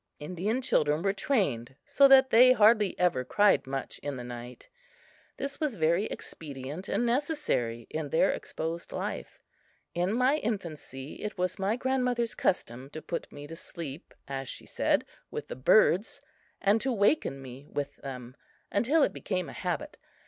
Indian 0.17 0.63
children 0.63 1.03
were 1.03 1.13
trained 1.13 1.75
so 1.85 2.07
that 2.07 2.31
they 2.31 2.53
hardly 2.53 2.97
ever 2.97 3.23
cried 3.23 3.67
much 3.67 3.99
in 3.99 4.15
the 4.15 4.23
night. 4.23 4.67
This 5.37 5.59
was 5.59 5.75
very 5.75 6.05
expedient 6.05 6.89
and 6.89 7.05
necessary 7.05 7.85
in 7.87 8.09
their 8.09 8.31
exposed 8.31 8.93
life. 8.93 9.37
In 9.93 10.11
my 10.11 10.37
infancy 10.37 11.21
it 11.21 11.37
was 11.37 11.59
my 11.59 11.75
grandmother's 11.75 12.33
custom 12.33 12.89
to 12.93 13.01
put 13.03 13.31
me 13.31 13.45
to 13.45 13.55
sleep, 13.55 14.15
as 14.27 14.49
she 14.49 14.65
said, 14.65 15.05
with 15.29 15.47
the 15.47 15.55
birds, 15.55 16.19
and 16.61 16.81
to 16.81 16.91
waken 16.91 17.39
me 17.39 17.67
with 17.69 17.95
them, 17.97 18.35
until 18.71 19.03
it 19.03 19.13
became 19.13 19.49
a 19.49 19.53
habit. 19.53 19.99